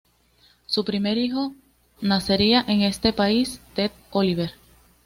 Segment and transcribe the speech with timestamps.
[0.65, 1.53] Su primer hijo
[2.01, 4.53] nacería en este país, Ted Oliver.